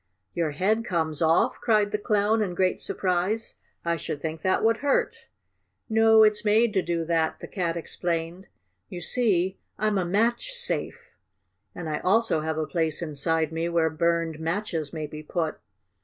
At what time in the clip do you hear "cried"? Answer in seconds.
1.61-1.91